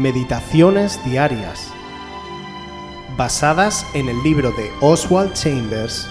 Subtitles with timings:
[0.00, 1.70] Meditaciones Diarias,
[3.18, 6.08] basadas en el libro de Oswald Chambers,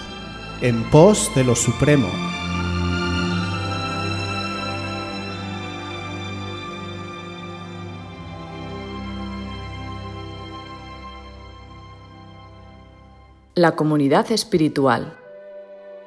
[0.60, 2.06] En pos de lo Supremo.
[13.56, 15.16] La comunidad espiritual.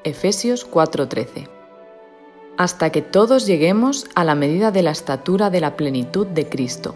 [0.05, 1.49] Efesios 4:13.
[2.57, 6.95] Hasta que todos lleguemos a la medida de la estatura de la plenitud de Cristo.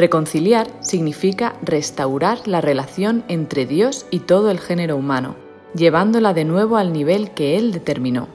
[0.00, 5.36] Reconciliar significa restaurar la relación entre Dios y todo el género humano,
[5.74, 8.26] llevándola de nuevo al nivel que Él determinó.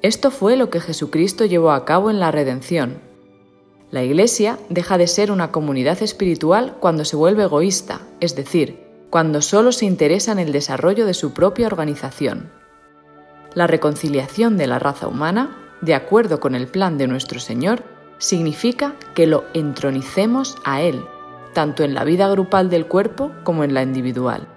[0.00, 3.02] Esto fue lo que Jesucristo llevó a cabo en la redención.
[3.90, 9.42] La Iglesia deja de ser una comunidad espiritual cuando se vuelve egoísta, es decir, cuando
[9.42, 12.50] solo se interesa en el desarrollo de su propia organización.
[13.52, 18.94] La reconciliación de la raza humana, de acuerdo con el plan de nuestro Señor, significa
[19.14, 21.04] que lo entronicemos a Él,
[21.52, 24.48] tanto en la vida grupal del cuerpo como en la individual.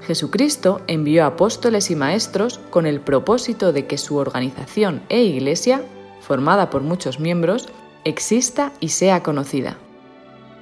[0.00, 5.82] Jesucristo envió apóstoles y maestros con el propósito de que su organización e iglesia,
[6.20, 7.68] formada por muchos miembros,
[8.04, 9.78] exista y sea conocida.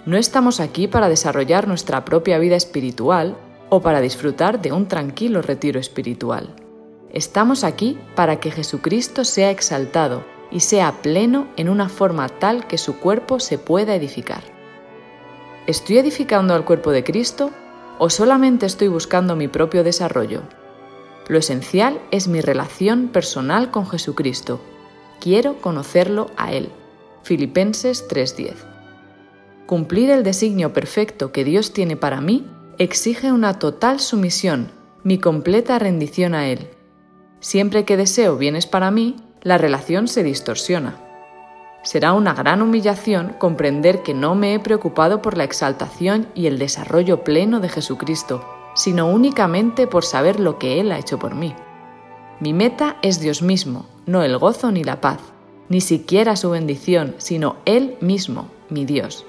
[0.07, 3.37] No estamos aquí para desarrollar nuestra propia vida espiritual
[3.71, 6.55] o para disfrutar de un tranquilo retiro espiritual.
[7.11, 12.79] Estamos aquí para que Jesucristo sea exaltado y sea pleno en una forma tal que
[12.79, 14.43] su cuerpo se pueda edificar.
[15.67, 17.51] ¿Estoy edificando al cuerpo de Cristo
[17.99, 20.43] o solamente estoy buscando mi propio desarrollo?
[21.29, 24.61] Lo esencial es mi relación personal con Jesucristo.
[25.21, 26.71] Quiero conocerlo a Él.
[27.23, 28.55] Filipenses 3:10
[29.67, 34.71] Cumplir el designio perfecto que Dios tiene para mí exige una total sumisión,
[35.03, 36.69] mi completa rendición a Él.
[37.41, 40.97] Siempre que deseo bienes para mí, la relación se distorsiona.
[41.83, 46.59] Será una gran humillación comprender que no me he preocupado por la exaltación y el
[46.59, 48.43] desarrollo pleno de Jesucristo,
[48.75, 51.55] sino únicamente por saber lo que Él ha hecho por mí.
[52.41, 55.21] Mi meta es Dios mismo, no el gozo ni la paz,
[55.69, 59.27] ni siquiera su bendición, sino Él mismo, mi Dios.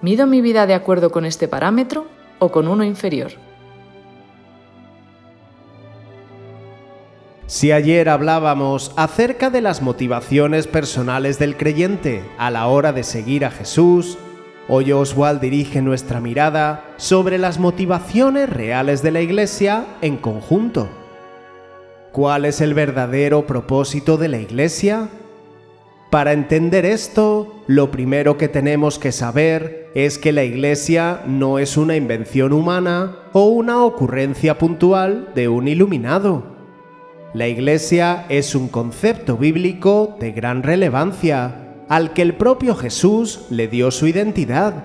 [0.00, 2.06] ¿Mido mi vida de acuerdo con este parámetro
[2.38, 3.32] o con uno inferior?
[7.50, 13.44] Si ayer hablábamos acerca de las motivaciones personales del creyente a la hora de seguir
[13.44, 14.18] a Jesús,
[14.68, 20.88] hoy Oswald dirige nuestra mirada sobre las motivaciones reales de la Iglesia en conjunto.
[22.12, 25.08] ¿Cuál es el verdadero propósito de la Iglesia?
[26.08, 31.76] Para entender esto, lo primero que tenemos que saber es que la Iglesia no es
[31.76, 36.49] una invención humana o una ocurrencia puntual de un iluminado.
[37.32, 43.68] La Iglesia es un concepto bíblico de gran relevancia, al que el propio Jesús le
[43.68, 44.82] dio su identidad.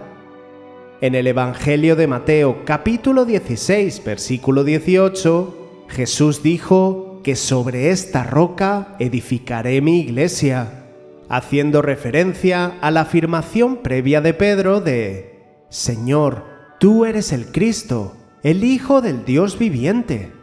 [1.02, 8.96] En el Evangelio de Mateo capítulo 16 versículo 18, Jesús dijo que sobre esta roca
[9.00, 10.84] edificaré mi iglesia
[11.30, 15.40] haciendo referencia a la afirmación previa de Pedro de,
[15.70, 16.46] Señor,
[16.80, 20.35] tú eres el Cristo, el Hijo del Dios viviente.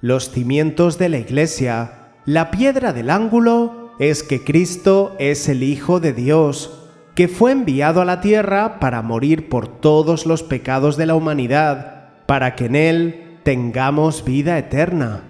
[0.00, 5.98] Los cimientos de la Iglesia, la piedra del ángulo, es que Cristo es el Hijo
[5.98, 11.06] de Dios, que fue enviado a la tierra para morir por todos los pecados de
[11.06, 15.24] la humanidad, para que en Él tengamos vida eterna.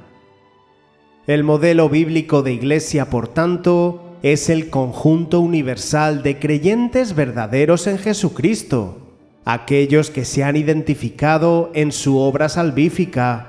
[1.27, 7.97] El modelo bíblico de Iglesia, por tanto, es el conjunto universal de creyentes verdaderos en
[7.97, 8.99] Jesucristo,
[9.47, 13.48] aquellos que se han identificado en su obra salvífica,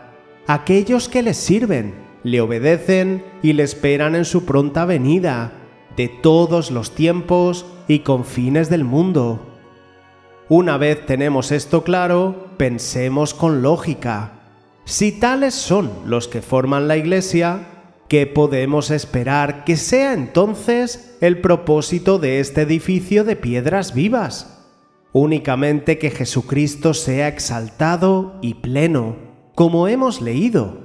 [0.49, 1.93] aquellos que le sirven,
[2.23, 5.53] le obedecen y le esperan en su pronta venida,
[5.95, 9.45] de todos los tiempos y confines del mundo.
[10.49, 14.39] Una vez tenemos esto claro, pensemos con lógica.
[14.85, 17.67] Si tales son los que forman la Iglesia,
[18.07, 24.65] ¿Qué podemos esperar que sea entonces el propósito de este edificio de piedras vivas?
[25.13, 29.28] Únicamente que Jesucristo sea exaltado y pleno,
[29.59, 30.77] como hemos leído.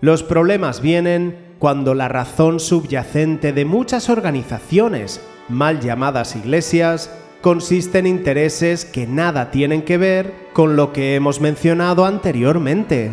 [0.00, 5.20] Los problemas vienen cuando la razón subyacente de muchas organizaciones,
[5.50, 11.42] mal llamadas iglesias, consiste en intereses que nada tienen que ver con lo que hemos
[11.42, 13.12] mencionado anteriormente.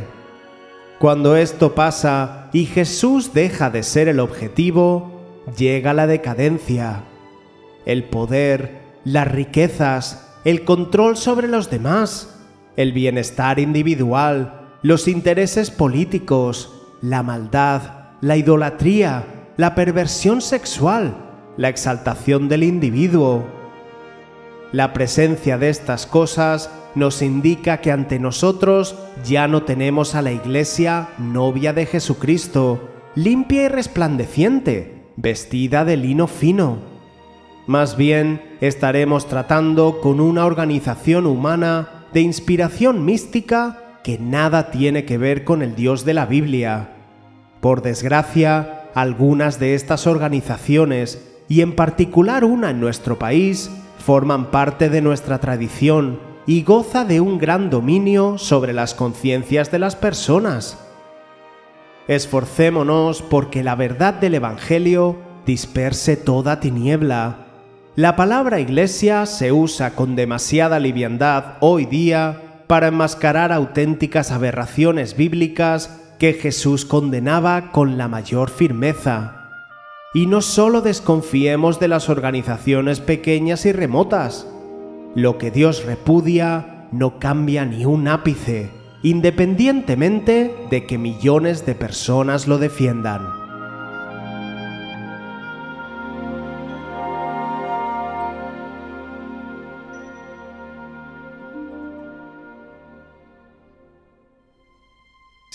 [0.98, 7.04] Cuando esto pasa y Jesús deja de ser el objetivo, llega la decadencia.
[7.86, 12.37] El poder, las riquezas, el control sobre los demás,
[12.78, 16.72] el bienestar individual, los intereses políticos,
[17.02, 17.82] la maldad,
[18.22, 19.26] la idolatría,
[19.58, 21.16] la perversión sexual,
[21.58, 23.46] la exaltación del individuo.
[24.72, 28.96] La presencia de estas cosas nos indica que ante nosotros
[29.26, 36.28] ya no tenemos a la Iglesia novia de Jesucristo, limpia y resplandeciente, vestida de lino
[36.28, 36.78] fino.
[37.66, 45.20] Más bien estaremos tratando con una organización humana de inspiración mística que nada tiene que
[45.20, 46.96] ver con el Dios de la Biblia.
[47.62, 53.70] Por desgracia, algunas de estas organizaciones, y en particular una en nuestro país,
[54.00, 59.78] forman parte de nuestra tradición y goza de un gran dominio sobre las conciencias de
[59.78, 60.80] las personas.
[62.08, 67.47] Esforcémonos porque la verdad del Evangelio disperse toda tiniebla.
[67.98, 76.00] La palabra iglesia se usa con demasiada liviandad hoy día para enmascarar auténticas aberraciones bíblicas
[76.20, 79.50] que Jesús condenaba con la mayor firmeza.
[80.14, 84.46] Y no solo desconfiemos de las organizaciones pequeñas y remotas.
[85.16, 88.70] Lo que Dios repudia no cambia ni un ápice
[89.02, 93.37] independientemente de que millones de personas lo defiendan.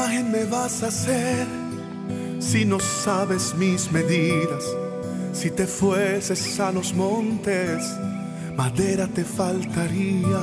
[0.00, 1.46] imagen me vas a hacer
[2.38, 4.64] si no sabes mis medidas?
[5.32, 7.84] Si te fueses a los montes,
[8.56, 10.42] madera te faltaría.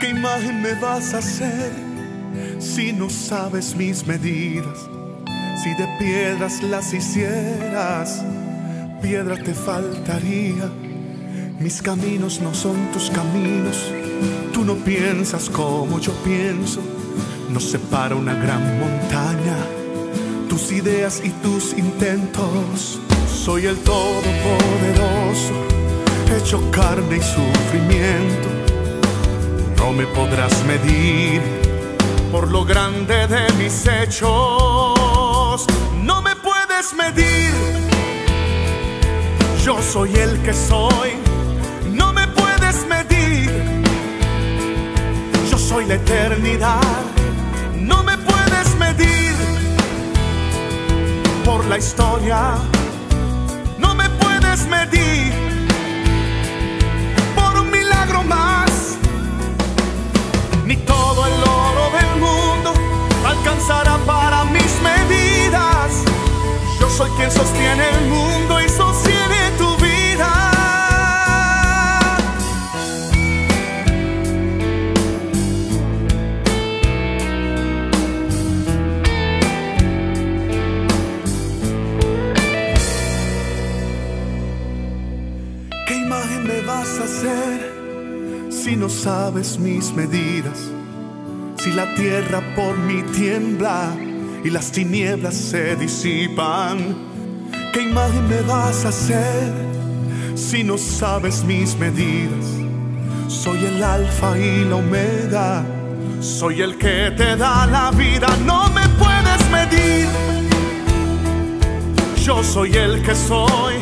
[0.00, 1.72] ¿Qué imagen me vas a hacer
[2.58, 4.78] si no sabes mis medidas?
[5.62, 8.24] Si de piedras las hicieras,
[9.02, 10.70] piedra te faltaría.
[11.60, 13.76] Mis caminos no son tus caminos,
[14.52, 16.80] tú no piensas como yo pienso
[17.50, 19.56] nos separa una gran montaña,
[20.48, 23.00] tus ideas y tus intentos.
[23.28, 25.54] Soy el Todopoderoso,
[26.36, 28.48] hecho carne y sufrimiento.
[29.78, 31.40] No me podrás medir
[32.30, 35.66] por lo grande de mis hechos.
[36.02, 37.52] No me puedes medir.
[39.64, 41.29] Yo soy el que soy.
[45.86, 46.80] La eternidad
[51.44, 52.54] por la historia.
[53.78, 55.32] No me puedes medir
[57.34, 58.98] por un milagro más.
[60.64, 62.72] Ni todo el oro del mundo
[63.26, 66.04] alcanzará para mis medidas.
[66.78, 68.39] Yo soy quien sostiene el mundo
[88.70, 90.70] si no sabes mis medidas?
[91.56, 93.92] Si la tierra por mí tiembla
[94.44, 96.78] y las tinieblas se disipan,
[97.72, 99.52] ¿qué imagen me vas a hacer
[100.36, 102.46] si no sabes mis medidas?
[103.26, 105.64] Soy el alfa y la omega,
[106.20, 110.06] soy el que te da la vida, no me puedes medir.
[112.24, 113.74] Yo soy el que soy,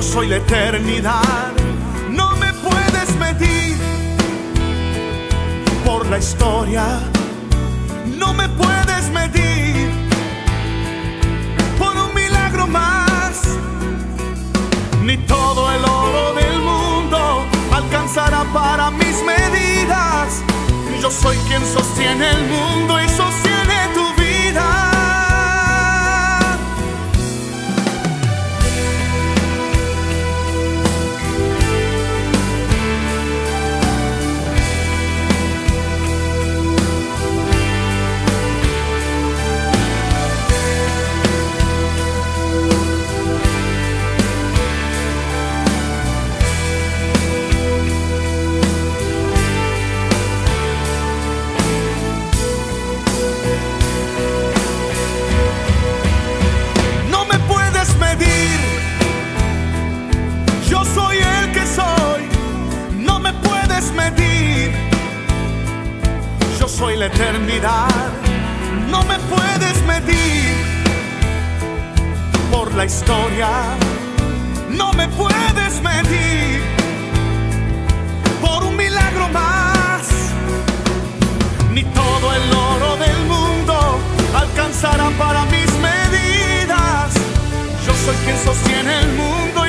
[0.00, 1.52] soy la eternidad.
[2.08, 3.76] No me puedes medir
[5.84, 7.00] por la historia.
[8.16, 9.90] No me puedes medir
[11.78, 13.42] por un milagro más.
[15.04, 20.42] Ni todo el oro del mundo alcanzará para mis medidas.
[21.10, 24.91] soy quien sostiene el mundo y sostiene tu vida.
[67.62, 70.56] No me puedes medir
[72.50, 73.48] por la historia.
[74.68, 76.60] No me puedes medir
[78.40, 80.08] por un milagro más.
[81.72, 84.00] Ni todo el oro del mundo
[84.34, 87.12] alcanzará para mis medidas.
[87.86, 89.66] Yo soy quien sostiene el mundo